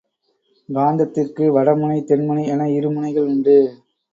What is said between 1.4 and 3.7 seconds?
வடமுனை, தென்முனை என இரு முனைகள் உண்டு.